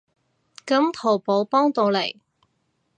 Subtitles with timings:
[0.65, 2.19] 噉淘寶幫到你